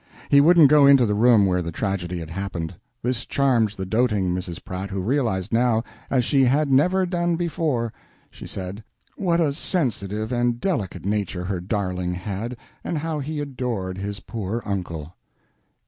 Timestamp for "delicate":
10.59-11.05